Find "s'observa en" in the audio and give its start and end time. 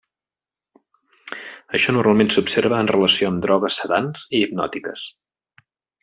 2.35-2.89